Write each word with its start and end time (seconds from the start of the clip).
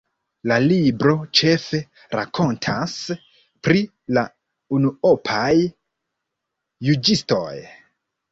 La 0.51 0.55
libro 0.61 1.11
ĉefe 1.39 1.81
rakontas 2.19 2.95
pri 3.67 3.83
la 4.19 4.23
unuopaj 4.79 5.53
juĝistoj. 6.89 7.55